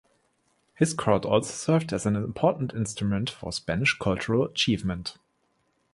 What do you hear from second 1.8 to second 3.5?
as an important instrument